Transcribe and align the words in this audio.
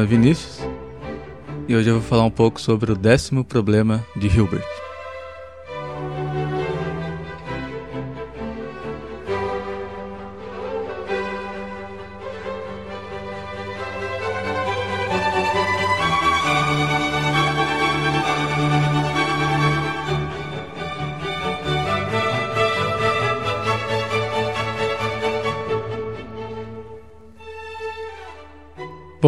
Nome 0.00 0.14
é 0.14 0.16
Vinícius 0.16 0.60
e 1.68 1.76
hoje 1.76 1.90
eu 1.90 2.00
vou 2.00 2.02
falar 2.02 2.24
um 2.24 2.30
pouco 2.30 2.58
sobre 2.58 2.90
o 2.90 2.96
décimo 2.96 3.44
problema 3.44 4.02
de 4.16 4.28
Hilbert. 4.28 4.79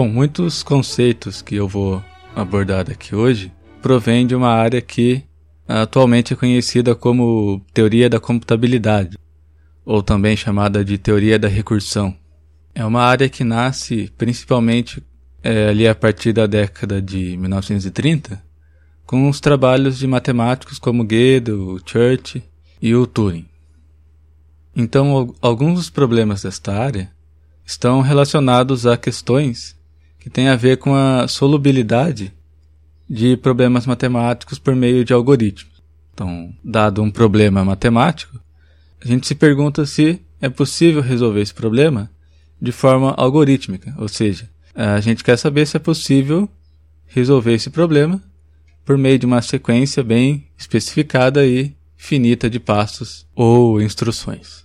Bom, 0.02 0.08
muitos 0.08 0.64
conceitos 0.64 1.40
que 1.40 1.54
eu 1.54 1.68
vou 1.68 2.02
abordar 2.34 2.90
aqui 2.90 3.14
hoje 3.14 3.52
provêm 3.80 4.26
de 4.26 4.34
uma 4.34 4.48
área 4.48 4.80
que 4.80 5.22
atualmente 5.68 6.32
é 6.32 6.36
conhecida 6.36 6.92
como 6.92 7.64
teoria 7.72 8.10
da 8.10 8.18
computabilidade, 8.18 9.16
ou 9.84 10.02
também 10.02 10.36
chamada 10.36 10.84
de 10.84 10.98
teoria 10.98 11.38
da 11.38 11.46
recursão. 11.46 12.16
É 12.74 12.84
uma 12.84 13.00
área 13.00 13.28
que 13.28 13.44
nasce 13.44 14.12
principalmente 14.18 15.00
é, 15.40 15.68
ali 15.68 15.86
a 15.86 15.94
partir 15.94 16.32
da 16.32 16.48
década 16.48 17.00
de 17.00 17.36
1930, 17.36 18.42
com 19.06 19.28
os 19.28 19.38
trabalhos 19.38 20.00
de 20.00 20.08
matemáticos 20.08 20.80
como 20.80 21.04
Gödel, 21.04 21.78
Church 21.86 22.42
e 22.82 22.92
o 22.92 23.06
Turing. 23.06 23.46
Então, 24.74 25.32
alguns 25.40 25.74
dos 25.74 25.90
problemas 25.90 26.42
desta 26.42 26.72
área 26.72 27.08
estão 27.64 28.00
relacionados 28.00 28.84
a 28.84 28.96
questões 28.96 29.80
que 30.22 30.30
tem 30.30 30.48
a 30.48 30.54
ver 30.54 30.76
com 30.76 30.94
a 30.94 31.26
solubilidade 31.26 32.32
de 33.10 33.36
problemas 33.36 33.86
matemáticos 33.86 34.56
por 34.56 34.76
meio 34.76 35.04
de 35.04 35.12
algoritmos. 35.12 35.82
Então, 36.14 36.54
dado 36.62 37.02
um 37.02 37.10
problema 37.10 37.64
matemático, 37.64 38.38
a 39.04 39.08
gente 39.08 39.26
se 39.26 39.34
pergunta 39.34 39.84
se 39.84 40.22
é 40.40 40.48
possível 40.48 41.02
resolver 41.02 41.40
esse 41.40 41.52
problema 41.52 42.08
de 42.60 42.70
forma 42.70 43.12
algorítmica, 43.16 43.92
ou 43.98 44.06
seja, 44.06 44.48
a 44.72 45.00
gente 45.00 45.24
quer 45.24 45.36
saber 45.36 45.66
se 45.66 45.76
é 45.76 45.80
possível 45.80 46.48
resolver 47.08 47.54
esse 47.54 47.68
problema 47.68 48.22
por 48.84 48.96
meio 48.96 49.18
de 49.18 49.26
uma 49.26 49.42
sequência 49.42 50.04
bem 50.04 50.46
especificada 50.56 51.44
e 51.44 51.74
finita 51.96 52.48
de 52.48 52.60
passos 52.60 53.26
ou 53.34 53.82
instruções. 53.82 54.64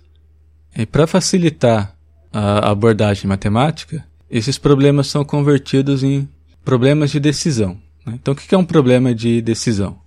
E 0.76 0.86
para 0.86 1.08
facilitar 1.08 1.96
a 2.32 2.70
abordagem 2.70 3.26
matemática, 3.26 4.06
esses 4.30 4.58
problemas 4.58 5.06
são 5.06 5.24
convertidos 5.24 6.02
em 6.02 6.28
problemas 6.64 7.10
de 7.10 7.18
decisão. 7.18 7.80
Né? 8.04 8.14
Então, 8.14 8.34
o 8.34 8.36
que 8.36 8.54
é 8.54 8.58
um 8.58 8.64
problema 8.64 9.14
de 9.14 9.40
decisão? 9.40 10.00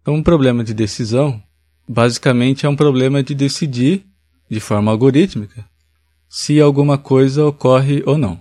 Então, 0.00 0.14
um 0.14 0.22
problema 0.22 0.62
de 0.62 0.72
decisão, 0.72 1.42
basicamente, 1.88 2.66
é 2.66 2.68
um 2.68 2.76
problema 2.76 3.22
de 3.22 3.34
decidir, 3.34 4.06
de 4.48 4.60
forma 4.60 4.90
algorítmica, 4.90 5.64
se 6.28 6.60
alguma 6.60 6.96
coisa 6.96 7.44
ocorre 7.44 8.02
ou 8.06 8.16
não. 8.16 8.40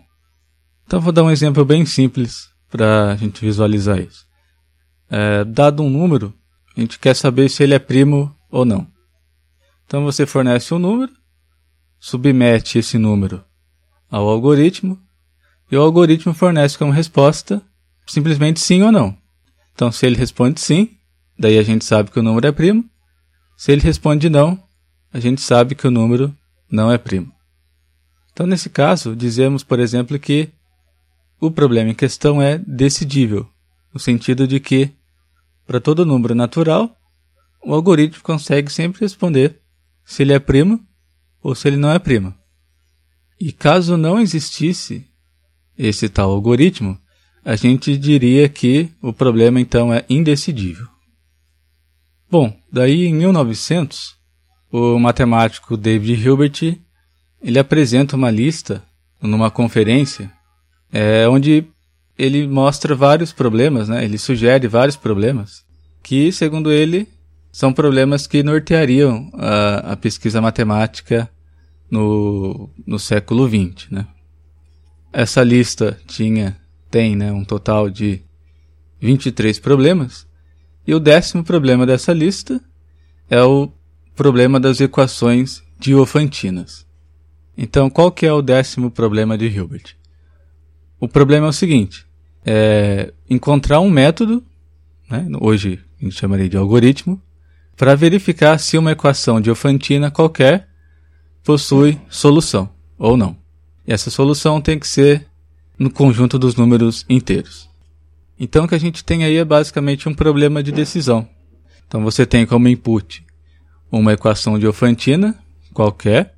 Então, 0.85 1.01
vou 1.01 1.11
dar 1.11 1.23
um 1.23 1.31
exemplo 1.31 1.65
bem 1.65 1.85
simples 1.85 2.49
para 2.69 3.11
a 3.11 3.15
gente 3.15 3.43
visualizar 3.43 3.99
isso. 3.99 4.25
É, 5.09 5.43
dado 5.43 5.83
um 5.83 5.89
número, 5.89 6.33
a 6.75 6.79
gente 6.79 6.99
quer 6.99 7.15
saber 7.15 7.49
se 7.49 7.63
ele 7.63 7.73
é 7.73 7.79
primo 7.79 8.33
ou 8.49 8.63
não. 8.63 8.87
Então, 9.85 10.03
você 10.03 10.25
fornece 10.25 10.73
um 10.73 10.79
número, 10.79 11.11
submete 11.99 12.77
esse 12.77 12.97
número 12.97 13.43
ao 14.09 14.27
algoritmo 14.27 15.01
e 15.71 15.77
o 15.77 15.81
algoritmo 15.81 16.33
fornece 16.33 16.77
como 16.77 16.91
resposta 16.91 17.61
simplesmente 18.05 18.59
sim 18.59 18.81
ou 18.81 18.91
não. 18.91 19.17
Então, 19.73 19.91
se 19.91 20.05
ele 20.05 20.15
responde 20.15 20.59
sim, 20.61 20.97
daí 21.37 21.57
a 21.57 21.63
gente 21.63 21.85
sabe 21.85 22.09
que 22.09 22.19
o 22.19 22.23
número 22.23 22.47
é 22.47 22.51
primo. 22.51 22.83
Se 23.57 23.71
ele 23.71 23.81
responde 23.81 24.29
não, 24.29 24.61
a 25.11 25.19
gente 25.19 25.41
sabe 25.41 25.75
que 25.75 25.87
o 25.87 25.91
número 25.91 26.35
não 26.69 26.91
é 26.91 26.97
primo. 26.97 27.31
Então, 28.31 28.47
nesse 28.47 28.69
caso, 28.69 29.15
dizemos, 29.15 29.63
por 29.63 29.79
exemplo, 29.79 30.17
que 30.19 30.49
o 31.39 31.51
problema 31.51 31.91
em 31.91 31.95
questão 31.95 32.41
é 32.41 32.57
decidível, 32.57 33.47
no 33.93 33.99
sentido 33.99 34.47
de 34.47 34.59
que, 34.59 34.91
para 35.65 35.79
todo 35.79 36.05
número 36.05 36.33
natural, 36.33 36.95
o 37.63 37.73
algoritmo 37.73 38.23
consegue 38.23 38.71
sempre 38.71 39.01
responder 39.01 39.59
se 40.05 40.23
ele 40.23 40.33
é 40.33 40.39
primo 40.39 40.79
ou 41.41 41.53
se 41.53 41.67
ele 41.67 41.77
não 41.77 41.91
é 41.91 41.99
primo. 41.99 42.33
E 43.39 43.51
caso 43.51 43.97
não 43.97 44.19
existisse 44.19 45.07
esse 45.77 46.09
tal 46.09 46.31
algoritmo, 46.31 46.97
a 47.43 47.55
gente 47.55 47.97
diria 47.97 48.49
que 48.49 48.89
o 49.01 49.13
problema 49.13 49.59
então 49.59 49.93
é 49.93 50.03
indecidível. 50.09 50.87
Bom, 52.29 52.53
daí 52.71 53.05
em 53.05 53.13
1900, 53.13 54.15
o 54.71 54.99
matemático 54.99 55.77
David 55.77 56.21
Hilbert 56.21 56.77
ele 57.41 57.59
apresenta 57.59 58.15
uma 58.15 58.29
lista 58.29 58.83
numa 59.21 59.49
conferência 59.49 60.31
é, 60.91 61.27
onde 61.27 61.65
ele 62.17 62.47
mostra 62.47 62.95
vários 62.95 63.31
problemas, 63.31 63.87
né? 63.87 64.03
ele 64.03 64.17
sugere 64.17 64.67
vários 64.67 64.95
problemas 64.95 65.63
que, 66.01 66.31
segundo 66.31 66.71
ele, 66.71 67.07
são 67.51 67.71
problemas 67.71 68.27
que 68.27 68.43
norteariam 68.43 69.29
a, 69.33 69.93
a 69.93 69.97
pesquisa 69.97 70.41
matemática 70.41 71.29
no, 71.89 72.69
no 72.85 72.97
século 72.97 73.47
XX. 73.47 73.89
Né? 73.91 74.07
Essa 75.11 75.43
lista 75.43 75.99
tinha, 76.05 76.57
tem, 76.89 77.15
né, 77.15 77.31
um 77.31 77.43
total 77.43 77.89
de 77.89 78.21
23 78.99 79.59
problemas. 79.59 80.27
E 80.85 80.93
o 80.93 80.99
décimo 80.99 81.43
problema 81.43 81.85
dessa 81.85 82.13
lista 82.13 82.61
é 83.29 83.41
o 83.41 83.71
problema 84.15 84.59
das 84.59 84.79
equações 84.79 85.61
diofantinas. 85.79 86.85
Então, 87.57 87.89
qual 87.89 88.11
que 88.11 88.25
é 88.25 88.31
o 88.31 88.41
décimo 88.41 88.91
problema 88.91 89.37
de 89.37 89.47
Hilbert? 89.47 89.95
O 90.99 91.07
problema 91.07 91.47
é 91.47 91.49
o 91.49 91.53
seguinte: 91.53 92.05
é 92.45 93.13
encontrar 93.29 93.79
um 93.79 93.89
método, 93.89 94.43
né, 95.09 95.27
hoje 95.39 95.79
a 95.99 96.03
gente 96.03 96.15
chamaria 96.15 96.49
de 96.49 96.57
algoritmo, 96.57 97.21
para 97.75 97.95
verificar 97.95 98.57
se 98.59 98.77
uma 98.77 98.91
equação 98.91 99.39
diofantina 99.39 100.09
qualquer 100.09 100.67
possui 101.43 101.99
solução 102.09 102.69
ou 102.97 103.15
não. 103.15 103.37
E 103.87 103.93
essa 103.93 104.11
solução 104.11 104.59
tem 104.59 104.77
que 104.77 104.87
ser 104.87 105.25
no 105.79 105.89
conjunto 105.89 106.37
dos 106.37 106.55
números 106.55 107.05
inteiros. 107.07 107.69
Então 108.37 108.65
o 108.65 108.67
que 108.67 108.75
a 108.75 108.79
gente 108.79 109.03
tem 109.03 109.23
aí 109.23 109.37
é 109.37 109.45
basicamente 109.45 110.09
um 110.09 110.13
problema 110.13 110.61
de 110.61 110.71
decisão. 110.71 111.27
Então 111.87 112.03
você 112.03 112.25
tem 112.25 112.45
como 112.45 112.67
input 112.67 113.25
uma 113.89 114.11
equação 114.11 114.59
de 114.59 114.67
Ofantina 114.67 115.37
qualquer 115.73 116.35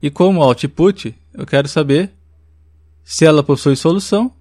e 0.00 0.10
como 0.10 0.42
output 0.42 1.14
eu 1.34 1.44
quero 1.44 1.66
saber 1.66 2.12
se 3.02 3.24
ela 3.24 3.42
possui 3.42 3.74
solução 3.74 4.32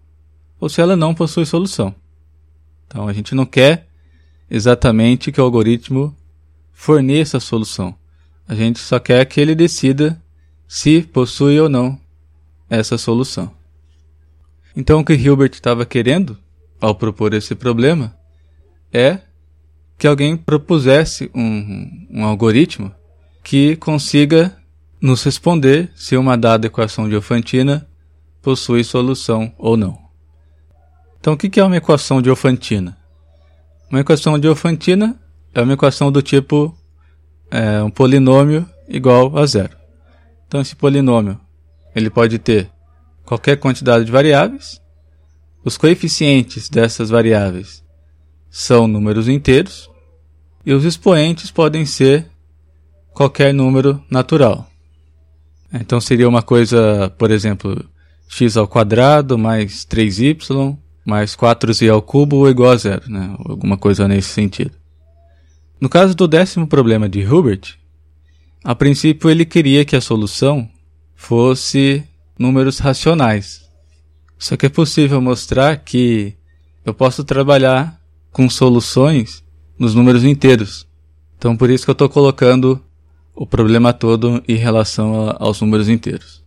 ou 0.60 0.70
se 0.70 0.80
ela 0.80 0.96
não 0.96 1.16
possui 1.16 1.46
solução. 1.46 1.96
Então 2.86 3.08
a 3.08 3.14
gente 3.14 3.34
não 3.34 3.46
quer 3.46 3.88
exatamente 4.50 5.32
que 5.32 5.42
o 5.42 5.44
algoritmo 5.44 6.16
forneça 6.72 7.38
a 7.38 7.42
solução. 7.42 7.96
A 8.48 8.54
gente 8.54 8.78
só 8.78 9.00
quer 9.00 9.26
que 9.26 9.42
ele 9.42 9.56
decida 9.56 10.22
se 10.68 11.02
possui 11.02 11.60
ou 11.60 11.68
não 11.68 12.00
essa 12.70 12.98
solução. 12.98 13.52
Então, 14.76 15.00
o 15.00 15.06
que 15.06 15.14
Hilbert 15.14 15.52
estava 15.54 15.86
querendo, 15.86 16.38
ao 16.82 16.94
propor 16.94 17.34
esse 17.34 17.56
problema, 17.56 18.16
é 18.92 19.20
que 19.98 20.08
alguém 20.08 20.36
propusesse 20.36 21.32
um, 21.34 22.08
um 22.12 22.26
algoritmo 22.26 22.92
que 23.44 23.76
consiga 23.78 24.56
nos 25.00 25.24
responder 25.24 25.92
se 25.96 26.18
uma 26.18 26.38
dada 26.38 26.68
equação 26.68 27.08
de 27.08 27.16
Ofantina 27.16 27.88
possui 28.42 28.84
solução 28.84 29.54
ou 29.58 29.78
não. 29.78 29.98
Então, 31.20 31.34
o 31.34 31.38
que 31.38 31.60
é 31.60 31.64
uma 31.64 31.78
equação 31.78 32.22
de 32.22 32.30
Ofantina? 32.30 32.98
Uma 33.90 34.02
equação 34.02 34.38
de 34.38 34.48
Ofantina 34.48 35.20
é 35.54 35.62
uma 35.62 35.74
equação 35.74 36.12
do 36.12 36.22
tipo 36.22 36.76
é, 37.50 37.82
um 37.82 37.90
polinômio 37.90 38.68
igual 38.88 39.38
a 39.38 39.46
zero. 39.46 39.76
Então, 40.48 40.62
esse 40.62 40.76
polinômio 40.76 41.40
ele 41.96 42.10
pode 42.10 42.38
ter 42.38 42.70
qualquer 43.24 43.58
quantidade 43.58 44.06
de 44.06 44.12
variáveis. 44.12 44.82
Os 45.64 45.78
coeficientes 45.78 46.70
dessas 46.70 47.10
variáveis 47.10 47.84
são 48.50 48.88
números 48.88 49.28
inteiros 49.28 49.90
e 50.66 50.74
os 50.74 50.84
expoentes 50.84 51.50
podem 51.50 51.86
ser 51.86 52.30
qualquer 53.14 53.54
número 53.54 54.04
natural. 54.10 54.70
Então 55.74 56.00
seria 56.00 56.30
uma 56.30 56.44
coisa, 56.44 57.10
por 57.18 57.32
exemplo, 57.32 57.84
x 58.28 58.58
ao 58.58 58.68
quadrado 58.68 59.38
mais 59.38 59.86
3y 59.86 60.78
mais 61.06 61.36
4z 61.36 61.92
ao 61.92 62.02
cubo 62.02 62.50
igual 62.50 62.72
a 62.72 62.78
zero, 62.78 63.10
né? 63.10 63.36
alguma 63.46 63.78
coisa 63.78 64.08
nesse 64.08 64.30
sentido. 64.30 64.72
No 65.80 65.88
caso 65.88 66.16
do 66.16 66.28
décimo 66.28 66.68
problema 66.68 67.08
de 67.08 67.20
Hilbert, 67.20 67.76
a 68.64 68.74
princípio 68.74 69.30
ele 69.30 69.46
queria 69.46 69.86
que 69.86 69.96
a 69.96 70.02
solução 70.02 70.68
fosse 71.26 72.04
números 72.38 72.78
racionais. 72.78 73.68
Só 74.38 74.56
que 74.56 74.68
é 74.68 74.70
possível 74.70 75.20
mostrar 75.20 75.76
que 75.78 76.36
eu 76.86 76.94
posso 76.94 77.24
trabalhar 77.24 78.00
com 78.32 78.48
soluções 78.48 79.44
nos 79.78 79.96
números 79.96 80.24
inteiros. 80.24 80.88
Então 81.36 81.58
por 81.58 81.72
isso 81.72 81.84
que 81.84 81.90
eu 81.90 81.94
estou 81.94 82.08
colocando 82.08 82.80
o 83.34 83.48
problema 83.48 83.92
todo 83.92 84.44
em 84.48 84.56
relação 84.56 85.28
a, 85.28 85.38
aos 85.40 85.60
números 85.62 85.90
inteiros. 85.90 86.44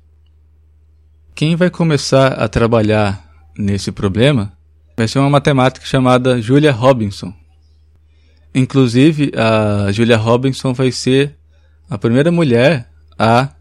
Quem 1.34 1.56
vai 1.56 1.70
começar 1.70 2.34
a 2.34 2.46
trabalhar 2.46 3.28
nesse 3.58 3.90
problema 3.90 4.52
vai 4.96 5.08
ser 5.08 5.18
uma 5.18 5.30
matemática 5.30 5.84
chamada 5.84 6.40
Julia 6.40 6.70
Robinson. 6.70 7.34
Inclusive, 8.54 9.32
a 9.36 9.90
Julia 9.90 10.16
Robinson 10.16 10.72
vai 10.72 10.92
ser 10.92 11.36
a 11.90 11.98
primeira 11.98 12.30
mulher 12.30 12.88
a 13.18 13.57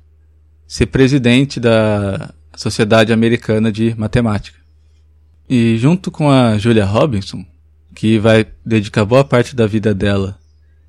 ser 0.68 0.88
presidente 0.88 1.60
da 1.60 2.34
Sociedade 2.56 3.14
Americana 3.14 3.72
de 3.72 3.96
Matemática. 3.98 4.58
E 5.50 5.78
junto 5.78 6.12
com 6.12 6.30
a 6.30 6.58
Julia 6.58 6.86
Robinson, 6.86 7.46
que 7.96 8.19
vai 8.19 8.46
dedicar 8.66 9.06
boa 9.06 9.24
parte 9.24 9.56
da 9.56 9.66
vida 9.66 9.94
dela 9.94 10.38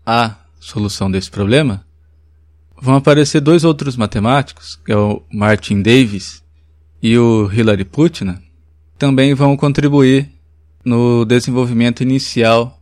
à 0.04 0.34
solução 0.58 1.10
desse 1.10 1.30
problema, 1.30 1.84
vão 2.80 2.96
aparecer 2.96 3.40
dois 3.40 3.64
outros 3.64 3.96
matemáticos, 3.96 4.76
que 4.84 4.90
é 4.90 4.96
o 4.96 5.22
Martin 5.32 5.80
Davis 5.80 6.42
e 7.00 7.16
o 7.16 7.50
Hilary 7.52 7.84
Putnam, 7.84 8.38
também 8.98 9.32
vão 9.32 9.56
contribuir 9.56 10.28
no 10.84 11.24
desenvolvimento 11.24 12.02
inicial 12.02 12.80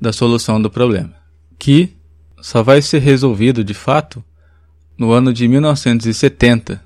da 0.00 0.12
solução 0.12 0.60
do 0.60 0.70
problema, 0.70 1.14
que 1.58 1.94
só 2.40 2.62
vai 2.62 2.80
ser 2.80 3.00
resolvido 3.00 3.62
de 3.62 3.74
fato 3.74 4.24
no 4.98 5.12
ano 5.12 5.32
de 5.32 5.46
1970 5.46 6.82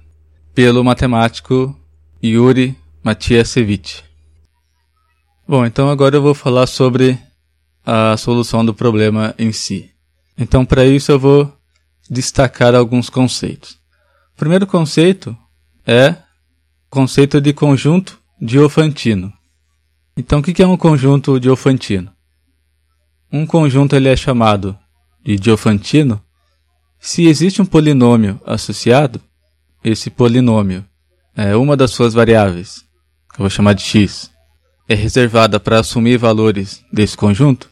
pelo 0.54 0.84
matemático 0.84 1.74
Yuri 2.22 2.76
Matiasevich. 3.02 4.04
Bom, 5.48 5.64
então 5.64 5.88
agora 5.88 6.16
eu 6.16 6.22
vou 6.22 6.34
falar 6.34 6.66
sobre 6.66 7.18
a 7.84 8.16
solução 8.16 8.64
do 8.64 8.74
problema 8.74 9.34
em 9.38 9.50
si. 9.50 9.90
Então, 10.38 10.64
para 10.64 10.84
isso, 10.84 11.10
eu 11.10 11.18
vou 11.18 11.52
destacar 12.08 12.74
alguns 12.74 13.10
conceitos. 13.10 13.72
O 14.34 14.36
primeiro 14.36 14.66
conceito 14.66 15.36
é 15.86 16.10
o 16.10 16.16
conceito 16.90 17.40
de 17.40 17.52
conjunto 17.52 18.18
diofantino. 18.40 19.32
Então, 20.16 20.40
o 20.40 20.42
que 20.42 20.62
é 20.62 20.66
um 20.66 20.76
conjunto 20.76 21.40
diofantino? 21.40 22.12
Um 23.32 23.46
conjunto 23.46 23.96
ele 23.96 24.08
é 24.08 24.16
chamado 24.16 24.78
de 25.24 25.36
diofantino 25.36 26.22
se 27.04 27.26
existe 27.26 27.60
um 27.60 27.66
polinômio 27.66 28.40
associado, 28.46 29.20
esse 29.82 30.08
polinômio 30.08 30.86
é 31.34 31.56
uma 31.56 31.76
das 31.76 31.90
suas 31.90 32.14
variáveis, 32.14 32.84
que 33.34 33.40
eu 33.40 33.42
vou 33.42 33.50
chamar 33.50 33.72
de 33.72 33.82
x, 33.82 34.30
é 34.88 34.94
reservada 34.94 35.58
para 35.58 35.80
assumir 35.80 36.16
valores 36.16 36.84
desse 36.92 37.16
conjunto. 37.16 37.68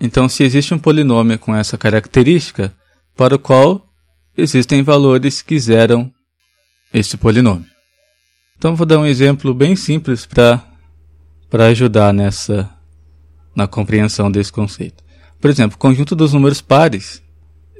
Então, 0.00 0.26
se 0.26 0.42
existe 0.42 0.72
um 0.72 0.78
polinômio 0.78 1.38
com 1.38 1.54
essa 1.54 1.76
característica, 1.76 2.74
para 3.14 3.34
o 3.34 3.38
qual 3.38 3.86
existem 4.34 4.82
valores 4.82 5.42
que 5.42 5.60
zeram 5.60 6.10
esse 6.94 7.18
polinômio. 7.18 7.66
Então 8.56 8.74
vou 8.74 8.86
dar 8.86 8.98
um 8.98 9.04
exemplo 9.04 9.52
bem 9.52 9.76
simples 9.76 10.24
para 10.24 11.66
ajudar 11.66 12.14
nessa 12.14 12.70
na 13.54 13.66
compreensão 13.66 14.30
desse 14.30 14.50
conceito. 14.50 15.04
Por 15.38 15.50
exemplo, 15.50 15.76
o 15.76 15.78
conjunto 15.78 16.16
dos 16.16 16.32
números 16.32 16.62
pares 16.62 17.22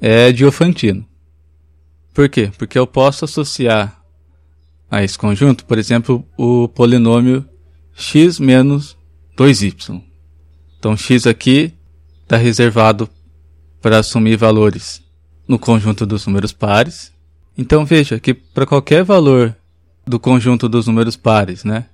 é 0.00 0.32
diofantino. 0.32 1.06
Por 2.14 2.28
quê? 2.28 2.50
Porque 2.56 2.78
eu 2.78 2.86
posso 2.86 3.24
associar 3.24 4.02
a 4.90 5.04
esse 5.04 5.16
conjunto, 5.16 5.64
por 5.64 5.78
exemplo, 5.78 6.26
o 6.36 6.66
polinômio 6.68 7.46
x 7.94 8.40
menos 8.40 8.96
2y. 9.36 10.02
Então 10.78 10.96
x 10.96 11.26
aqui 11.26 11.74
está 12.22 12.36
reservado 12.36 13.08
para 13.80 13.98
assumir 13.98 14.36
valores 14.36 15.02
no 15.46 15.58
conjunto 15.58 16.06
dos 16.06 16.26
números 16.26 16.52
pares. 16.52 17.12
Então 17.56 17.84
veja 17.84 18.18
que 18.18 18.34
para 18.34 18.66
qualquer 18.66 19.04
valor 19.04 19.54
do 20.06 20.18
conjunto 20.18 20.68
dos 20.68 20.86
números 20.86 21.16
pares, 21.16 21.62
né, 21.62 21.86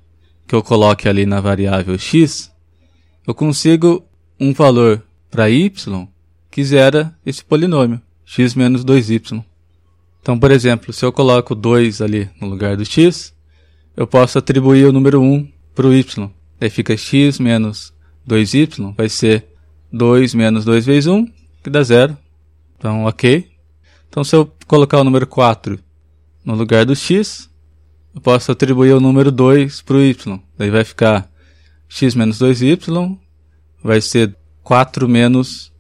que 0.47 0.55
eu 0.55 0.63
coloque 0.63 1.09
ali 1.09 1.27
na 1.27 1.41
variável 1.41 1.99
x, 1.99 2.51
eu 3.27 3.35
consigo 3.35 4.05
um 4.39 4.53
valor 4.53 5.03
para 5.31 5.51
y 5.51 5.71
que 6.57 6.65
zera 6.65 7.15
esse 7.27 7.45
polinômio, 7.45 8.01
x 8.25 8.55
menos 8.55 8.83
2y. 8.83 9.45
Então, 10.23 10.39
por 10.39 10.51
exemplo, 10.51 10.91
se 10.91 11.05
eu 11.05 11.13
coloco 11.13 11.55
2 11.55 12.01
ali 12.01 12.31
no 12.41 12.49
lugar 12.49 12.79
do 12.79 12.83
x, 12.83 13.35
eu 13.95 14.07
posso 14.07 14.39
atribuir 14.39 14.87
o 14.87 14.93
número 14.93 15.21
1 15.21 15.53
para 15.75 15.87
o 15.87 15.93
y. 15.93 16.31
Daí 16.59 16.71
fica 16.71 16.97
x 16.97 17.39
menos 17.39 17.93
2y, 18.27 18.95
vai 18.97 19.11
ser 19.11 19.47
2 19.93 20.33
menos 20.33 20.65
2 20.65 20.87
vezes 20.87 21.07
1, 21.07 21.31
que 21.63 21.69
dá 21.69 21.83
zero. 21.83 22.17
Então, 22.79 23.05
ok. 23.05 23.51
Então, 24.09 24.25
se 24.25 24.35
eu 24.35 24.51
colocar 24.67 24.99
o 24.99 25.05
número 25.05 25.27
4 25.27 25.79
no 26.43 26.55
lugar 26.55 26.87
do 26.87 26.97
x, 26.97 27.51
eu 28.15 28.21
posso 28.23 28.51
atribuir 28.51 28.95
o 28.95 29.01
número 29.01 29.31
2 29.31 29.83
para 29.83 29.97
o 29.97 30.01
y. 30.01 30.41
Daí 30.57 30.71
vai 30.71 30.85
ficar 30.85 31.31
x 31.87 32.15
menos 32.15 32.39
2y, 32.39 33.19
vai 33.85 34.01
ser 34.01 34.35
4 34.63 35.07
menos 35.07 35.76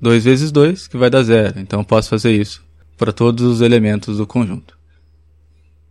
2 0.00 0.24
vezes 0.24 0.50
2, 0.50 0.88
que 0.88 0.96
vai 0.96 1.10
dar 1.10 1.22
zero. 1.22 1.60
Então, 1.60 1.80
eu 1.80 1.84
posso 1.84 2.08
fazer 2.08 2.32
isso 2.32 2.62
para 2.96 3.12
todos 3.12 3.44
os 3.44 3.60
elementos 3.60 4.18
do 4.18 4.26
conjunto. 4.26 4.78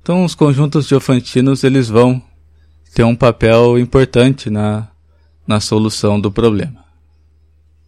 Então, 0.01 0.23
os 0.23 0.35
conjuntos 0.35 0.87
diofantinos 0.87 1.63
eles 1.63 1.89
vão 1.89 2.21
ter 2.93 3.03
um 3.03 3.15
papel 3.15 3.77
importante 3.77 4.49
na, 4.49 4.87
na 5.45 5.59
solução 5.59 6.19
do 6.19 6.31
problema. 6.31 6.83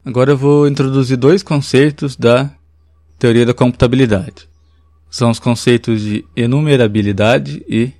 Agora 0.03 0.31
eu 0.31 0.37
vou 0.37 0.67
introduzir 0.67 1.17
dois 1.17 1.43
conceitos 1.43 2.15
da 2.15 2.49
teoria 3.19 3.45
da 3.45 3.53
computabilidade. 3.53 4.49
São 5.09 5.29
os 5.29 5.39
conceitos 5.39 6.01
de 6.01 6.25
enumerabilidade 6.35 7.63
e 7.67 7.91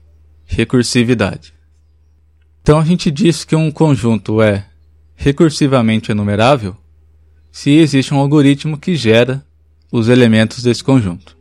recursividade. 0.45 1.53
Então 2.62 2.79
a 2.79 2.84
gente 2.84 3.12
diz 3.12 3.43
que 3.43 3.55
um 3.55 3.69
conjunto 3.69 4.41
é 4.41 4.65
recursivamente 5.15 6.12
enumerável 6.12 6.75
se 7.51 7.72
existe 7.72 8.13
um 8.13 8.17
algoritmo 8.17 8.77
que 8.77 8.96
gera 8.96 9.46
os 9.91 10.08
elementos 10.08 10.63
desse 10.63 10.84
conjunto. 10.84 11.38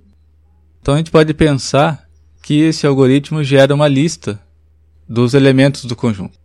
Então 0.80 0.94
a 0.94 0.96
gente 0.96 1.10
pode 1.10 1.32
pensar 1.34 2.08
que 2.42 2.60
esse 2.60 2.86
algoritmo 2.86 3.44
gera 3.44 3.74
uma 3.74 3.86
lista 3.86 4.40
dos 5.08 5.34
elementos 5.34 5.84
do 5.84 5.94
conjunto. 5.94 6.38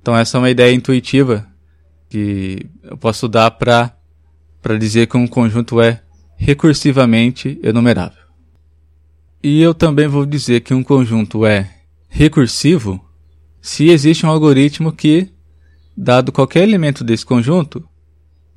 Então 0.00 0.16
essa 0.16 0.36
é 0.36 0.40
uma 0.40 0.50
ideia 0.50 0.74
intuitiva 0.74 1.46
que 2.08 2.66
eu 2.82 2.96
posso 2.96 3.28
dar 3.28 3.50
para 3.52 3.92
dizer 4.78 5.06
que 5.06 5.16
um 5.16 5.26
conjunto 5.26 5.80
é 5.80 6.02
recursivamente 6.36 7.60
enumerável. 7.62 8.22
E 9.42 9.60
eu 9.60 9.74
também 9.74 10.08
vou 10.08 10.26
dizer 10.26 10.60
que 10.60 10.74
um 10.74 10.82
conjunto 10.82 11.46
é 11.46 11.70
recursivo 12.08 13.04
se 13.60 13.88
existe 13.88 14.26
um 14.26 14.28
algoritmo 14.28 14.92
que, 14.92 15.28
dado 15.96 16.32
qualquer 16.32 16.62
elemento 16.64 17.04
desse 17.04 17.24
conjunto, 17.24 17.88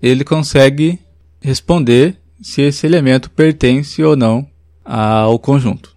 ele 0.01 0.23
consegue 0.23 0.99
responder 1.41 2.17
se 2.41 2.61
esse 2.61 2.85
elemento 2.85 3.29
pertence 3.29 4.03
ou 4.03 4.15
não 4.15 4.47
ao 4.83 5.39
conjunto. 5.39 5.95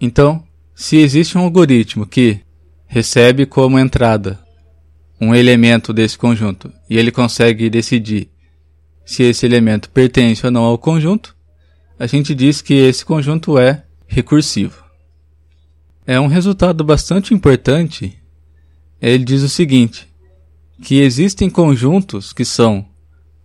Então, 0.00 0.42
se 0.74 0.96
existe 0.96 1.38
um 1.38 1.42
algoritmo 1.42 2.06
que 2.06 2.40
recebe 2.86 3.46
como 3.46 3.78
entrada 3.78 4.40
um 5.20 5.34
elemento 5.34 5.92
desse 5.92 6.18
conjunto 6.18 6.72
e 6.90 6.98
ele 6.98 7.12
consegue 7.12 7.70
decidir 7.70 8.28
se 9.04 9.22
esse 9.22 9.46
elemento 9.46 9.90
pertence 9.90 10.44
ou 10.44 10.50
não 10.50 10.64
ao 10.64 10.78
conjunto, 10.78 11.36
a 11.98 12.06
gente 12.06 12.34
diz 12.34 12.60
que 12.60 12.74
esse 12.74 13.04
conjunto 13.04 13.58
é 13.58 13.84
recursivo. 14.06 14.82
É 16.04 16.18
um 16.18 16.26
resultado 16.26 16.82
bastante 16.82 17.32
importante. 17.32 18.18
Ele 19.00 19.24
diz 19.24 19.42
o 19.42 19.48
seguinte: 19.48 20.08
que 20.82 21.00
existem 21.00 21.48
conjuntos 21.48 22.32
que 22.32 22.44
são 22.44 22.84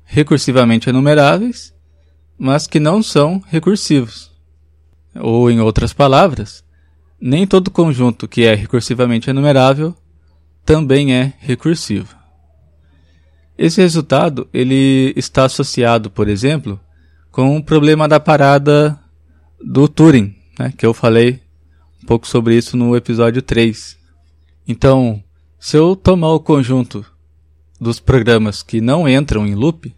recursivamente 0.03 0.89
enumeráveis, 0.89 1.73
mas 2.37 2.65
que 2.65 2.79
não 2.79 3.03
são 3.03 3.41
recursivos. 3.47 4.31
Ou, 5.15 5.49
em 5.49 5.59
outras 5.59 5.93
palavras, 5.93 6.63
nem 7.21 7.45
todo 7.45 7.71
conjunto 7.71 8.27
que 8.27 8.43
é 8.43 8.55
recursivamente 8.55 9.29
enumerável 9.29 9.95
também 10.65 11.13
é 11.13 11.33
recursivo. 11.39 12.15
Esse 13.57 13.81
resultado 13.81 14.47
ele 14.53 15.13
está 15.15 15.45
associado, 15.45 16.09
por 16.09 16.27
exemplo, 16.27 16.79
com 17.31 17.55
o 17.55 17.63
problema 17.63 18.07
da 18.07 18.19
parada 18.19 18.99
do 19.63 19.87
Turing, 19.87 20.35
né, 20.59 20.73
que 20.75 20.85
eu 20.85 20.93
falei 20.93 21.41
um 22.03 22.05
pouco 22.05 22.27
sobre 22.27 22.55
isso 22.55 22.75
no 22.75 22.95
episódio 22.95 23.41
3. 23.41 23.97
Então, 24.67 25.23
se 25.59 25.77
eu 25.77 25.95
tomar 25.95 26.33
o 26.33 26.39
conjunto 26.39 27.05
dos 27.79 27.99
programas 27.99 28.63
que 28.63 28.81
não 28.81 29.07
entram 29.07 29.45
em 29.45 29.55
loop, 29.55 29.93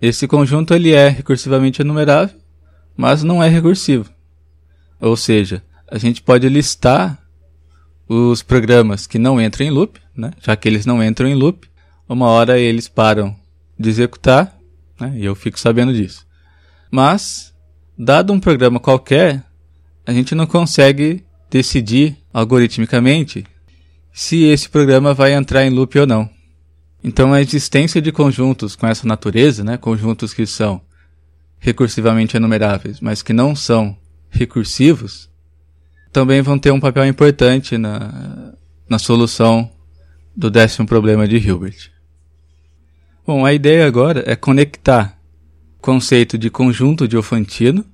esse 0.00 0.26
conjunto 0.26 0.74
ele 0.74 0.92
é 0.92 1.08
recursivamente 1.08 1.82
enumerável, 1.82 2.36
mas 2.96 3.22
não 3.22 3.42
é 3.42 3.48
recursivo. 3.48 4.10
Ou 5.00 5.16
seja, 5.16 5.62
a 5.88 5.98
gente 5.98 6.22
pode 6.22 6.48
listar 6.48 7.22
os 8.08 8.42
programas 8.42 9.06
que 9.06 9.18
não 9.18 9.40
entram 9.40 9.66
em 9.66 9.70
loop, 9.70 10.00
né? 10.16 10.32
já 10.40 10.56
que 10.56 10.68
eles 10.68 10.84
não 10.84 11.02
entram 11.02 11.28
em 11.28 11.34
loop, 11.34 11.68
uma 12.08 12.26
hora 12.26 12.58
eles 12.58 12.88
param 12.88 13.34
de 13.78 13.88
executar 13.88 14.56
né? 15.00 15.12
e 15.16 15.24
eu 15.24 15.34
fico 15.34 15.58
sabendo 15.58 15.92
disso. 15.92 16.26
Mas, 16.90 17.54
dado 17.96 18.32
um 18.32 18.40
programa 18.40 18.78
qualquer, 18.78 19.42
a 20.06 20.12
gente 20.12 20.34
não 20.34 20.46
consegue 20.46 21.24
decidir 21.50 22.16
algoritmicamente 22.32 23.46
se 24.12 24.44
esse 24.44 24.68
programa 24.68 25.14
vai 25.14 25.32
entrar 25.32 25.64
em 25.64 25.70
loop 25.70 25.98
ou 25.98 26.06
não. 26.06 26.28
Então, 27.04 27.32
a 27.32 27.40
existência 27.40 28.00
de 28.00 28.12
conjuntos 28.12 28.76
com 28.76 28.86
essa 28.86 29.06
natureza, 29.06 29.64
né, 29.64 29.76
conjuntos 29.76 30.32
que 30.32 30.46
são 30.46 30.80
recursivamente 31.58 32.36
enumeráveis, 32.36 33.00
mas 33.00 33.22
que 33.22 33.32
não 33.32 33.56
são 33.56 33.96
recursivos, 34.30 35.28
também 36.12 36.42
vão 36.42 36.58
ter 36.58 36.70
um 36.70 36.80
papel 36.80 37.06
importante 37.06 37.78
na, 37.78 38.52
na 38.88 38.98
solução 38.98 39.70
do 40.36 40.50
décimo 40.50 40.86
problema 40.86 41.26
de 41.26 41.36
Hilbert. 41.36 41.90
Bom, 43.26 43.46
a 43.46 43.52
ideia 43.52 43.86
agora 43.86 44.22
é 44.26 44.34
conectar 44.34 45.18
o 45.78 45.82
conceito 45.82 46.36
de 46.36 46.50
conjunto 46.50 47.06
diofantino, 47.08 47.84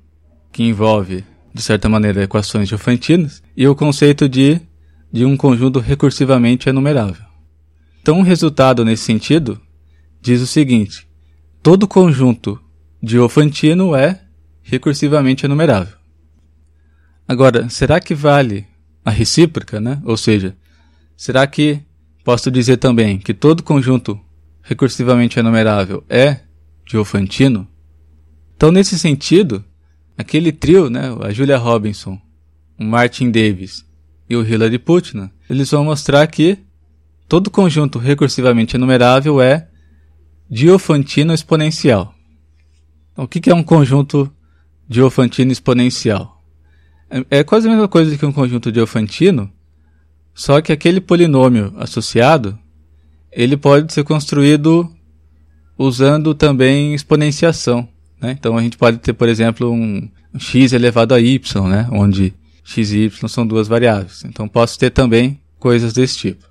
que 0.50 0.62
envolve, 0.62 1.24
de 1.52 1.62
certa 1.62 1.88
maneira, 1.88 2.22
equações 2.22 2.68
diofantinas, 2.68 3.42
e 3.56 3.66
o 3.68 3.74
conceito 3.74 4.28
de, 4.28 4.60
de 5.12 5.24
um 5.24 5.36
conjunto 5.36 5.78
recursivamente 5.78 6.68
enumerável. 6.68 7.27
Então, 8.00 8.21
o 8.21 8.23
resultado 8.23 8.85
nesse 8.85 9.05
sentido 9.05 9.61
diz 10.21 10.40
o 10.40 10.47
seguinte: 10.47 11.07
todo 11.62 11.88
conjunto 11.88 12.61
diofantino 13.02 13.95
é 13.95 14.23
recursivamente 14.62 15.45
enumerável. 15.45 15.97
Agora, 17.26 17.69
será 17.69 18.00
que 18.00 18.14
vale 18.14 18.67
a 19.05 19.11
recíproca, 19.11 19.81
né? 19.81 20.00
Ou 20.05 20.17
seja, 20.17 20.57
será 21.17 21.47
que 21.47 21.83
posso 22.25 22.50
dizer 22.50 22.78
também 22.78 23.19
que 23.19 23.33
todo 23.33 23.62
conjunto 23.62 24.19
recursivamente 24.62 25.38
enumerável 25.38 26.05
é 26.09 26.40
diofantino? 26.87 27.69
Então, 28.57 28.73
nesse 28.73 28.99
sentido, 28.99 29.64
aquele 30.17 30.52
trio, 30.52 30.90
né, 30.90 31.14
a 31.23 31.31
Julia 31.31 31.57
Robinson, 31.57 32.21
o 32.78 32.85
Martin 32.85 33.31
Davis 33.31 33.85
e 34.28 34.37
o 34.37 34.47
Hilary 34.47 34.78
Putnam, 34.78 35.31
eles 35.49 35.71
vão 35.71 35.85
mostrar 35.85 36.26
que 36.26 36.59
todo 37.28 37.50
conjunto 37.50 37.99
recursivamente 37.99 38.76
enumerável 38.76 39.40
é 39.40 39.68
diofantino 40.50 41.35
exponencial. 41.35 42.14
Então, 43.12 43.26
o 43.26 43.28
que 43.28 43.50
é 43.50 43.54
um 43.54 43.62
conjunto 43.62 44.32
diofantino 44.88 45.52
exponencial? 45.52 46.42
É, 47.11 47.38
é 47.40 47.44
quase 47.44 47.68
a 47.68 47.70
mesma 47.70 47.87
coisa 47.87 48.16
que 48.16 48.25
um 48.25 48.32
conjunto 48.32 48.73
diofantino, 48.73 49.52
só 50.35 50.61
que 50.61 50.73
aquele 50.73 51.00
polinômio 51.00 51.75
associado, 51.76 52.58
ele 53.30 53.56
pode 53.56 53.92
ser 53.92 54.04
construído 54.04 54.90
usando 55.76 56.35
também 56.35 56.94
exponenciação. 56.94 57.87
Né? 58.20 58.37
Então 58.38 58.56
a 58.56 58.62
gente 58.62 58.78
pode 58.78 58.99
ter, 58.99 59.12
por 59.12 59.28
exemplo, 59.28 59.70
um, 59.70 60.08
x 60.38 60.73
elevado 60.73 61.14
a 61.14 61.20
y, 61.20 61.68
né? 61.68 61.87
onde 61.92 62.32
x 62.64 62.90
e 62.92 63.04
y 63.04 63.28
são 63.28 63.47
duas 63.47 63.68
variáveis. 63.68 64.25
Então 64.25 64.49
posso 64.49 64.78
ter 64.78 64.90
também 64.90 65.40
coisas 65.58 65.92
desse 65.92 66.16
tipo. 66.18 66.48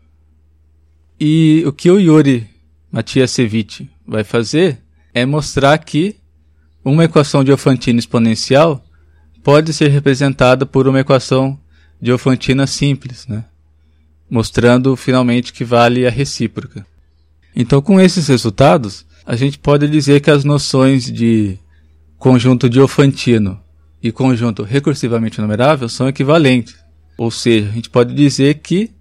E 1.19 1.63
o 1.65 1.71
que 1.71 1.89
o 1.89 1.99
Yuri 1.99 2.47
Matiasevich 2.91 3.89
vai 4.07 4.23
fazer 4.23 4.79
é 5.13 5.25
mostrar 5.25 5.77
que 5.79 6.15
uma 6.85 7.05
equação 7.05 7.43
diofantina 7.43 7.99
exponencial 7.99 8.83
pode 9.43 9.73
ser 9.73 9.89
representada 9.89 10.65
por 10.65 10.87
uma 10.87 10.99
equação 10.99 11.59
diofantina 12.01 12.67
simples, 12.67 13.25
né? 13.27 13.45
mostrando 14.29 14.95
finalmente 14.95 15.53
que 15.53 15.63
vale 15.63 16.05
a 16.05 16.09
recíproca. 16.09 16.85
Então, 17.55 17.81
com 17.81 17.99
esses 17.99 18.27
resultados, 18.27 19.05
a 19.25 19.35
gente 19.35 19.57
pode 19.57 19.87
dizer 19.87 20.21
que 20.21 20.29
as 20.29 20.43
noções 20.43 21.11
de 21.11 21.57
conjunto 22.17 22.69
diofantino 22.69 23.59
e 24.01 24.11
conjunto 24.11 24.63
recursivamente 24.63 25.41
numerável 25.41 25.89
são 25.89 26.07
equivalentes. 26.07 26.75
Ou 27.17 27.31
seja, 27.31 27.69
a 27.69 27.71
gente 27.71 27.89
pode 27.89 28.13
dizer 28.13 28.55
que 28.55 28.91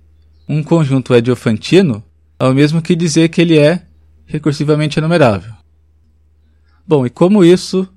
um 0.49 0.63
conjunto 0.63 1.13
é 1.13 1.21
diofantino 1.21 2.03
é 2.39 2.45
o 2.45 2.55
mesmo 2.55 2.83
que 2.83 2.95
dizer 2.95 3.29
que 3.29 3.41
ele 3.41 3.59
é 3.59 3.87
recursivamente 4.27 4.99
enumerável. 4.99 5.53
Bom, 6.87 7.07
e 7.07 7.11
como 7.11 7.45
isso 7.45 7.89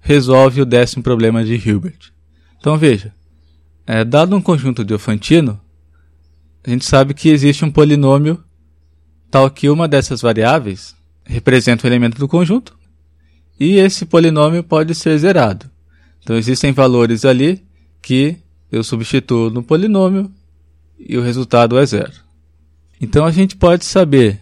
resolve 0.00 0.60
o 0.60 0.66
décimo 0.66 1.02
problema 1.02 1.44
de 1.44 1.54
Hilbert. 1.54 2.12
Então 2.58 2.76
veja, 2.76 3.14
é, 3.86 4.04
dado 4.04 4.36
um 4.36 4.40
conjunto 4.40 4.84
diofantino, 4.84 5.60
a 6.64 6.70
gente 6.70 6.84
sabe 6.84 7.14
que 7.14 7.28
existe 7.28 7.64
um 7.64 7.70
polinômio 7.70 8.42
tal 9.30 9.50
que 9.50 9.68
uma 9.68 9.88
dessas 9.88 10.20
variáveis 10.20 10.94
representa 11.24 11.86
um 11.86 11.90
elemento 11.90 12.18
do 12.18 12.28
conjunto 12.28 12.76
e 13.58 13.76
esse 13.76 14.04
polinômio 14.04 14.62
pode 14.62 14.94
ser 14.94 15.16
zerado. 15.18 15.70
Então 16.22 16.36
existem 16.36 16.72
valores 16.72 17.24
ali 17.24 17.64
que 18.00 18.36
eu 18.70 18.84
substituo 18.84 19.50
no 19.50 19.62
polinômio 19.62 20.30
e 20.98 21.16
o 21.16 21.22
resultado 21.22 21.78
é 21.78 21.84
zero. 21.84 22.21
Então 23.02 23.26
a 23.26 23.32
gente 23.32 23.56
pode 23.56 23.84
saber 23.84 24.40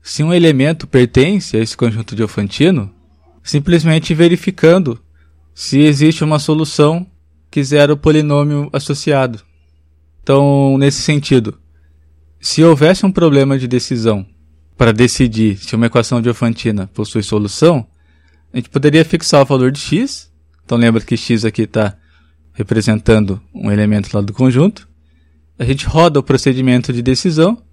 se 0.00 0.22
um 0.22 0.32
elemento 0.32 0.86
pertence 0.86 1.56
a 1.56 1.60
esse 1.60 1.76
conjunto 1.76 2.14
diofantino 2.14 2.94
simplesmente 3.42 4.14
verificando 4.14 5.00
se 5.52 5.80
existe 5.80 6.22
uma 6.22 6.38
solução 6.38 7.04
que 7.50 7.64
zera 7.64 7.92
o 7.92 7.96
polinômio 7.96 8.70
associado. 8.72 9.40
Então, 10.22 10.78
nesse 10.78 11.02
sentido, 11.02 11.58
se 12.40 12.62
houvesse 12.62 13.04
um 13.04 13.10
problema 13.10 13.58
de 13.58 13.66
decisão 13.66 14.24
para 14.76 14.92
decidir 14.92 15.56
se 15.56 15.74
uma 15.74 15.86
equação 15.86 16.22
diofantina 16.22 16.88
possui 16.94 17.24
solução, 17.24 17.86
a 18.52 18.56
gente 18.56 18.68
poderia 18.68 19.04
fixar 19.04 19.42
o 19.42 19.46
valor 19.46 19.72
de 19.72 19.80
x. 19.80 20.30
Então, 20.64 20.78
lembra 20.78 21.00
que 21.00 21.16
x 21.16 21.44
aqui 21.44 21.62
está 21.62 21.96
representando 22.52 23.40
um 23.52 23.70
elemento 23.70 24.14
lá 24.14 24.20
do 24.20 24.32
conjunto. 24.32 24.88
A 25.58 25.64
gente 25.64 25.86
roda 25.86 26.20
o 26.20 26.22
procedimento 26.22 26.92
de 26.92 27.02
decisão 27.02 27.65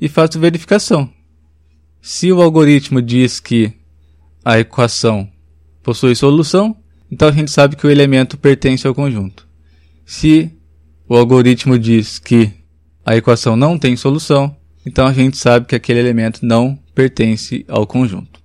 e 0.00 0.08
faz 0.08 0.36
a 0.36 0.38
verificação. 0.38 1.10
Se 2.00 2.32
o 2.32 2.40
algoritmo 2.40 3.02
diz 3.02 3.40
que 3.40 3.72
a 4.44 4.58
equação 4.58 5.28
possui 5.82 6.14
solução, 6.14 6.76
então 7.10 7.28
a 7.28 7.32
gente 7.32 7.50
sabe 7.50 7.76
que 7.76 7.86
o 7.86 7.90
elemento 7.90 8.36
pertence 8.36 8.86
ao 8.86 8.94
conjunto. 8.94 9.46
Se 10.06 10.50
o 11.08 11.16
algoritmo 11.16 11.78
diz 11.78 12.18
que 12.18 12.52
a 13.04 13.16
equação 13.16 13.56
não 13.56 13.78
tem 13.78 13.96
solução, 13.96 14.54
então 14.84 15.06
a 15.06 15.12
gente 15.12 15.36
sabe 15.36 15.66
que 15.66 15.74
aquele 15.74 15.98
elemento 15.98 16.44
não 16.44 16.78
pertence 16.94 17.64
ao 17.68 17.86
conjunto. 17.86 18.40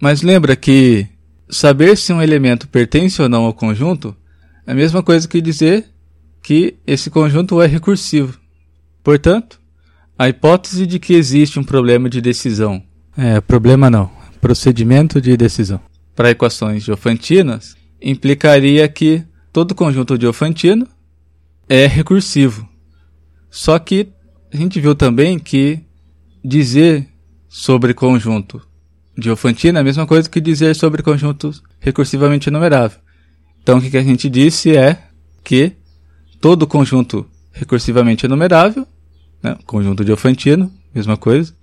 Mas 0.00 0.22
lembra 0.22 0.54
que 0.54 1.06
saber 1.50 1.96
se 1.96 2.12
um 2.12 2.22
elemento 2.22 2.68
pertence 2.68 3.20
ou 3.20 3.28
não 3.28 3.44
ao 3.44 3.54
conjunto 3.54 4.16
é 4.66 4.72
a 4.72 4.74
mesma 4.74 5.02
coisa 5.02 5.26
que 5.26 5.40
dizer 5.40 5.86
que 6.42 6.76
esse 6.86 7.10
conjunto 7.10 7.60
é 7.60 7.66
recursivo. 7.66 8.38
Portanto, 9.02 9.57
a 10.18 10.28
hipótese 10.28 10.86
de 10.86 10.98
que 10.98 11.14
existe 11.14 11.58
um 11.58 11.64
problema 11.64 12.10
de 12.10 12.20
decisão. 12.20 12.82
É, 13.16 13.40
problema 13.40 13.88
não 13.88 14.18
procedimento 14.40 15.20
de 15.20 15.36
decisão. 15.36 15.80
Para 16.14 16.30
equações 16.30 16.84
diofantinas, 16.84 17.76
implicaria 18.00 18.88
que 18.88 19.24
todo 19.52 19.74
conjunto 19.74 20.18
diofantino 20.18 20.86
é 21.68 21.86
recursivo. 21.86 22.68
Só 23.50 23.78
que 23.78 24.08
a 24.52 24.56
gente 24.56 24.80
viu 24.80 24.94
também 24.94 25.38
que 25.38 25.80
dizer 26.44 27.06
sobre 27.48 27.94
conjunto 27.94 28.60
diofantino 29.16 29.78
é 29.78 29.80
a 29.80 29.84
mesma 29.84 30.06
coisa 30.06 30.28
que 30.28 30.40
dizer 30.40 30.74
sobre 30.74 31.02
conjunto 31.02 31.50
recursivamente 31.80 32.48
enumerável. 32.48 32.98
Então 33.62 33.78
o 33.78 33.82
que 33.82 33.96
a 33.96 34.02
gente 34.02 34.30
disse 34.30 34.76
é 34.76 35.02
que 35.44 35.72
todo 36.40 36.66
conjunto 36.66 37.26
recursivamente 37.52 38.24
enumerável, 38.24 38.86
né, 39.42 39.56
conjunto 39.66 40.04
diofantino, 40.04 40.72
mesma 40.94 41.16
coisa, 41.16 41.54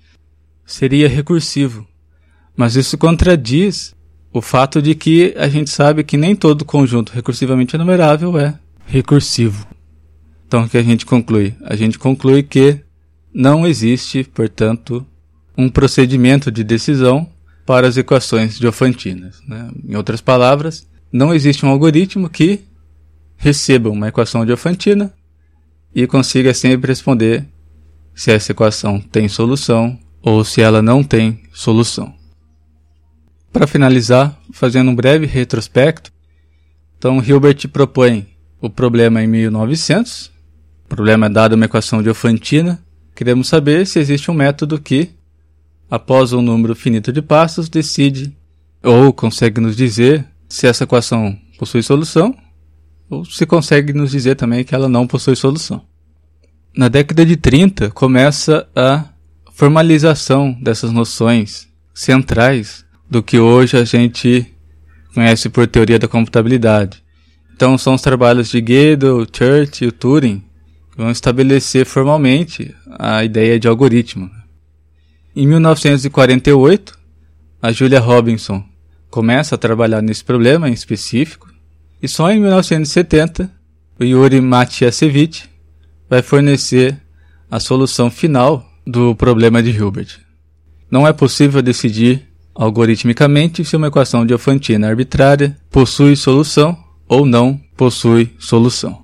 seria 0.65 1.07
recursivo. 1.07 1.87
Mas 2.55 2.75
isso 2.75 2.97
contradiz 2.97 3.95
o 4.31 4.41
fato 4.41 4.81
de 4.81 4.95
que 4.95 5.33
a 5.37 5.47
gente 5.47 5.69
sabe 5.69 6.03
que 6.03 6.17
nem 6.17 6.35
todo 6.35 6.65
conjunto 6.65 7.11
recursivamente 7.13 7.75
enumerável 7.75 8.37
é 8.37 8.57
recursivo. 8.85 9.67
Então, 10.47 10.63
o 10.63 10.69
que 10.69 10.77
a 10.77 10.83
gente 10.83 11.05
conclui? 11.05 11.53
A 11.63 11.75
gente 11.75 11.97
conclui 11.97 12.43
que 12.43 12.79
não 13.33 13.65
existe, 13.65 14.23
portanto, 14.23 15.05
um 15.57 15.69
procedimento 15.69 16.51
de 16.51 16.63
decisão 16.63 17.29
para 17.65 17.87
as 17.87 17.97
equações 17.97 18.59
diofantinas. 18.59 19.41
Né? 19.47 19.69
Em 19.87 19.95
outras 19.95 20.21
palavras, 20.21 20.87
não 21.11 21.33
existe 21.33 21.65
um 21.65 21.69
algoritmo 21.69 22.29
que 22.29 22.61
receba 23.37 23.89
uma 23.89 24.07
equação 24.07 24.45
diofantina 24.45 25.13
e 25.93 26.05
consiga 26.07 26.53
sempre 26.53 26.89
responder 26.91 27.45
se 28.15 28.31
essa 28.31 28.53
equação 28.53 28.99
tem 28.99 29.27
solução 29.27 29.99
ou 30.21 30.43
se 30.43 30.61
ela 30.61 30.81
não 30.81 31.03
tem 31.03 31.43
solução. 31.53 32.15
Para 33.53 33.67
finalizar, 33.67 34.39
fazendo 34.51 34.89
um 34.89 34.95
breve 34.95 35.25
retrospecto, 35.25 36.11
então 36.97 37.21
Hilbert 37.21 37.67
propõe 37.67 38.25
o 38.59 38.69
problema 38.69 39.21
em 39.21 39.27
1900, 39.27 40.31
problema 40.87 41.27
é 41.27 41.29
dado 41.29 41.53
uma 41.53 41.65
equação 41.65 42.01
de 42.01 42.09
Ofantina, 42.09 42.83
queremos 43.13 43.47
saber 43.47 43.85
se 43.85 43.99
existe 43.99 44.31
um 44.31 44.33
método 44.33 44.79
que, 44.79 45.09
após 45.89 46.33
um 46.33 46.41
número 46.41 46.75
finito 46.75 47.11
de 47.11 47.21
passos, 47.21 47.69
decide 47.69 48.35
ou 48.81 49.11
consegue 49.11 49.59
nos 49.59 49.75
dizer 49.75 50.25
se 50.47 50.67
essa 50.67 50.83
equação 50.83 51.37
possui 51.57 51.83
solução, 51.83 52.35
ou 53.09 53.25
se 53.25 53.45
consegue 53.45 53.93
nos 53.93 54.11
dizer 54.11 54.35
também 54.35 54.63
que 54.63 54.73
ela 54.73 54.87
não 54.87 55.05
possui 55.05 55.35
solução. 55.35 55.81
Na 56.75 56.89
década 56.89 57.25
de 57.25 57.37
30 57.37 57.89
começa 57.91 58.67
a 58.75 59.05
formalização 59.53 60.51
dessas 60.61 60.91
noções 60.91 61.69
centrais 61.93 62.83
do 63.09 63.23
que 63.23 63.39
hoje 63.39 63.77
a 63.77 63.85
gente 63.85 64.53
conhece 65.13 65.47
por 65.47 65.65
teoria 65.67 65.97
da 65.97 66.05
computabilidade. 66.05 67.01
Então 67.55 67.77
são 67.77 67.93
os 67.93 68.01
trabalhos 68.01 68.49
de 68.49 68.59
Gödel, 68.59 69.25
Church 69.31 69.85
e 69.85 69.91
Turing 69.91 70.43
que 70.91 70.97
vão 70.97 71.09
estabelecer 71.09 71.85
formalmente 71.85 72.75
a 72.99 73.23
ideia 73.23 73.57
de 73.57 73.69
algoritmo. 73.69 74.29
Em 75.33 75.47
1948, 75.47 76.99
a 77.61 77.71
Julia 77.71 78.01
Robinson 78.01 78.61
começa 79.09 79.55
a 79.55 79.57
trabalhar 79.57 80.01
nesse 80.01 80.25
problema 80.25 80.69
em 80.69 80.73
específico, 80.73 81.47
e 82.01 82.07
só 82.07 82.29
em 82.31 82.41
1970 82.41 83.49
o 83.97 84.03
Yuri 84.03 84.41
Matiasevich 84.41 85.54
vai 86.09 86.21
fornecer 86.21 86.99
a 87.49 87.59
solução 87.59 88.09
final 88.09 88.65
do 88.85 89.15
problema 89.15 89.61
de 89.61 89.71
Hilbert. 89.71 90.19
Não 90.89 91.07
é 91.07 91.13
possível 91.13 91.61
decidir 91.61 92.27
algoritmicamente 92.53 93.65
se 93.65 93.75
uma 93.75 93.87
equação 93.87 94.25
de 94.25 94.33
Ofantina 94.33 94.87
arbitrária 94.87 95.57
possui 95.69 96.15
solução 96.15 96.77
ou 97.07 97.25
não 97.25 97.59
possui 97.75 98.33
solução. 98.39 99.03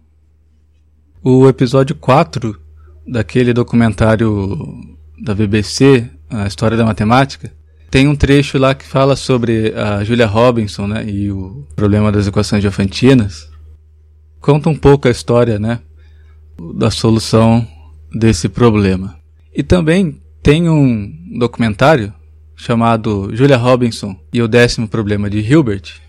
O 1.24 1.48
episódio 1.48 1.96
4 1.96 2.60
daquele 3.08 3.54
documentário 3.54 4.58
da 5.22 5.36
BBC, 5.36 6.10
A 6.30 6.48
História 6.48 6.78
da 6.78 6.86
Matemática, 6.86 7.52
tem 7.92 8.08
um 8.08 8.16
trecho 8.16 8.58
lá 8.58 8.74
que 8.74 8.86
fala 8.86 9.16
sobre 9.16 9.74
a 9.76 10.04
Julia 10.04 10.26
Robinson 10.26 10.88
né, 10.88 11.06
e 11.06 11.30
o 11.30 11.68
problema 11.76 12.12
das 12.12 12.26
equações 12.26 12.62
diofantinas. 12.62 13.50
Conta 14.40 14.70
um 14.70 14.76
pouco 14.76 15.08
a 15.08 15.12
história 15.12 15.60
né, 15.60 15.82
da 16.76 16.92
solução 16.92 17.68
desse 18.14 18.50
problema. 18.50 19.16
E 19.54 19.64
também 19.64 20.22
tem 20.42 20.70
um 20.70 21.12
documentário 21.38 22.14
chamado 22.56 23.30
Julia 23.34 23.58
Robinson 23.58 24.16
e 24.32 24.42
o 24.42 24.48
décimo 24.48 24.88
problema 24.88 25.30
de 25.30 25.40
Hilbert, 25.40 26.00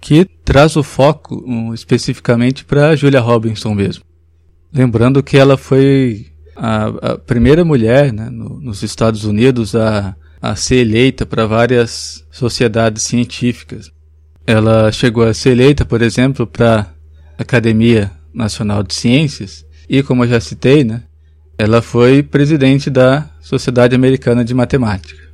que 0.00 0.24
traz 0.44 0.76
o 0.76 0.82
foco 0.82 1.42
um, 1.46 1.74
especificamente 1.74 2.64
para 2.64 2.94
Julia 2.94 3.20
Robinson 3.20 3.74
mesmo. 3.74 4.04
Lembrando 4.72 5.22
que 5.22 5.36
ela 5.36 5.56
foi 5.56 6.26
a, 6.54 6.86
a 6.86 7.18
primeira 7.18 7.64
mulher 7.64 8.12
né, 8.12 8.28
no, 8.30 8.60
nos 8.60 8.82
Estados 8.82 9.24
Unidos 9.24 9.74
a, 9.74 10.14
a 10.40 10.54
ser 10.54 10.76
eleita 10.76 11.26
para 11.26 11.46
várias 11.46 12.24
sociedades 12.30 13.02
científicas. 13.02 13.90
Ela 14.46 14.90
chegou 14.92 15.24
a 15.24 15.34
ser 15.34 15.50
eleita, 15.50 15.84
por 15.84 16.00
exemplo, 16.00 16.46
para 16.46 16.92
a 17.36 17.42
Academia 17.42 18.10
Nacional 18.32 18.82
de 18.82 18.94
Ciências 18.94 19.66
e, 19.88 20.02
como 20.02 20.24
eu 20.24 20.28
já 20.28 20.40
citei, 20.40 20.84
né, 20.84 21.02
ela 21.56 21.80
foi 21.82 22.22
presidente 22.22 22.90
da 22.90 23.28
Sociedade 23.40 23.94
Americana 23.94 24.44
de 24.44 24.54
Matemática. 24.54 25.28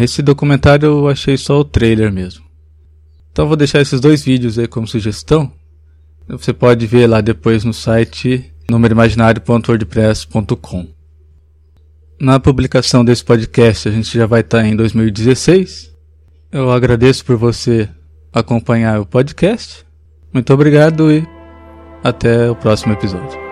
Esse 0.00 0.22
documentário 0.22 0.86
eu 0.86 1.08
achei 1.08 1.36
só 1.36 1.60
o 1.60 1.64
trailer 1.64 2.12
mesmo. 2.12 2.44
Então 3.30 3.46
vou 3.46 3.56
deixar 3.56 3.80
esses 3.80 4.00
dois 4.00 4.24
vídeos 4.24 4.58
aí 4.58 4.66
como 4.66 4.86
sugestão. 4.86 5.52
Você 6.28 6.52
pode 6.52 6.86
ver 6.86 7.06
lá 7.06 7.20
depois 7.20 7.62
no 7.64 7.72
site 7.72 8.52
numeroimaginário.wordpress.com. 8.68 10.88
Na 12.18 12.40
publicação 12.40 13.04
desse 13.04 13.22
podcast 13.22 13.88
a 13.88 13.92
gente 13.92 14.16
já 14.16 14.26
vai 14.26 14.40
estar 14.40 14.64
em 14.64 14.74
2016. 14.74 15.94
Eu 16.50 16.72
agradeço 16.72 17.24
por 17.24 17.36
você 17.36 17.88
acompanhar 18.32 19.00
o 19.00 19.06
podcast. 19.06 19.86
Muito 20.32 20.52
obrigado 20.52 21.12
e 21.12 21.24
até 22.02 22.50
o 22.50 22.56
próximo 22.56 22.94
episódio. 22.94 23.45